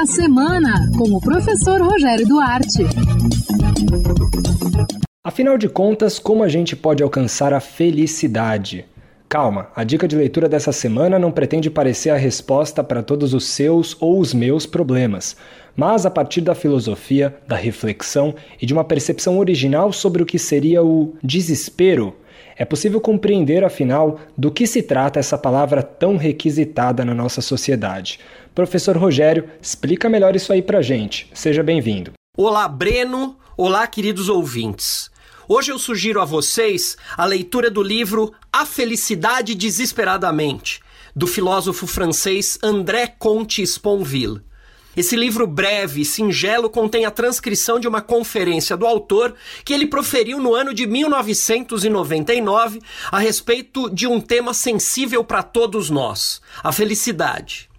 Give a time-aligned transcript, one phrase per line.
[0.00, 2.84] Da semana, com o professor Rogério Duarte.
[5.22, 8.86] Afinal de contas, como a gente pode alcançar a felicidade?
[9.28, 13.44] Calma, a dica de leitura dessa semana não pretende parecer a resposta para todos os
[13.44, 15.36] seus ou os meus problemas,
[15.76, 20.38] mas a partir da filosofia, da reflexão e de uma percepção original sobre o que
[20.38, 22.16] seria o desespero,
[22.56, 28.20] é possível compreender, afinal, do que se trata essa palavra tão requisitada na nossa sociedade.
[28.54, 31.28] Professor Rogério, explica melhor isso aí pra gente.
[31.32, 32.12] Seja bem-vindo.
[32.36, 33.36] Olá, Breno.
[33.56, 35.10] Olá, queridos ouvintes.
[35.48, 40.80] Hoje eu sugiro a vocês a leitura do livro A Felicidade Desesperadamente,
[41.14, 44.42] do filósofo francês André Comte Sponville.
[44.96, 49.86] Esse livro breve e singelo contém a transcrição de uma conferência do autor que ele
[49.86, 52.80] proferiu no ano de 1999
[53.10, 57.70] a respeito de um tema sensível para todos nós: a felicidade.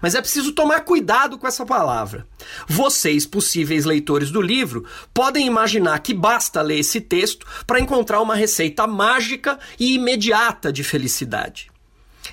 [0.00, 2.26] Mas é preciso tomar cuidado com essa palavra.
[2.66, 8.36] Vocês, possíveis leitores do livro, podem imaginar que basta ler esse texto para encontrar uma
[8.36, 11.71] receita mágica e imediata de felicidade.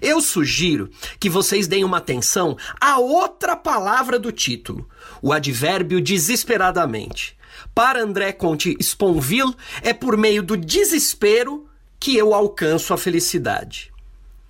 [0.02, 4.88] Eu sugiro que vocês deem uma atenção à outra palavra do título,
[5.22, 7.38] o advérbio desesperadamente.
[7.74, 11.68] Para André Conte Sponville, é por meio do desespero
[12.00, 13.92] que eu alcanço a felicidade.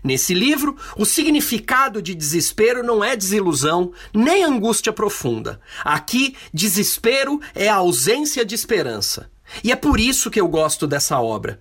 [0.02, 5.59] Nesse livro, o significado de desespero não é desilusão nem angústia profunda.
[5.83, 9.30] Aqui, desespero é a ausência de esperança.
[9.64, 11.59] E é por isso que eu gosto dessa obra.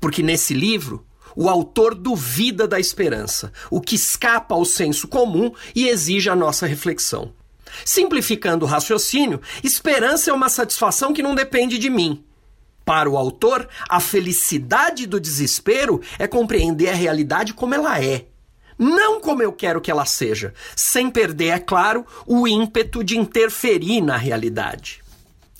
[0.00, 1.06] Porque nesse livro,
[1.36, 6.66] o autor duvida da esperança, o que escapa ao senso comum e exige a nossa
[6.66, 7.32] reflexão.
[7.84, 12.24] Simplificando o raciocínio, esperança é uma satisfação que não depende de mim,
[12.88, 18.24] para o autor, a felicidade do desespero é compreender a realidade como ela é.
[18.78, 24.00] Não como eu quero que ela seja, sem perder, é claro, o ímpeto de interferir
[24.00, 25.02] na realidade.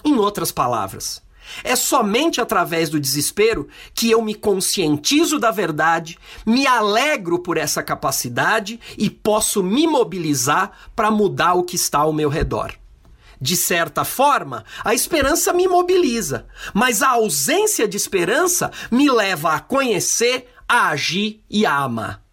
[0.03, 1.21] Em outras palavras,
[1.65, 7.83] é somente através do desespero que eu me conscientizo da verdade, me alegro por essa
[7.83, 12.75] capacidade e posso me mobilizar para mudar o que está ao meu redor.
[13.41, 19.61] De certa forma, a esperança me mobiliza, mas a ausência de esperança me leva a
[19.61, 22.28] conhecer, a agir e a amar.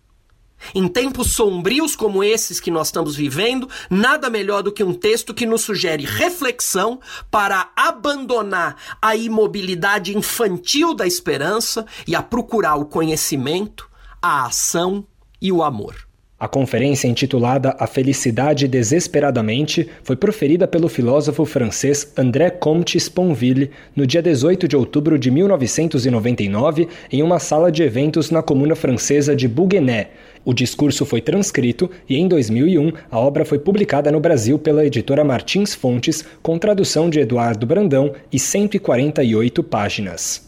[0.73, 5.33] Em tempos sombrios como esses que nós estamos vivendo, nada melhor do que um texto
[5.33, 6.99] que nos sugere reflexão
[7.29, 13.89] para abandonar a imobilidade infantil da esperança e a procurar o conhecimento,
[14.21, 15.05] a ação
[15.41, 16.07] e o amor.
[16.45, 24.05] A conferência intitulada A Felicidade Desesperadamente foi proferida pelo filósofo francês André Comte Sponville no
[24.05, 29.47] dia 18 de outubro de 1999 em uma sala de eventos na comuna francesa de
[29.47, 30.09] Bouguenet.
[30.45, 35.23] O discurso foi transcrito e em 2001 a obra foi publicada no Brasil pela editora
[35.23, 40.47] Martins Fontes com tradução de Eduardo Brandão e 148 páginas.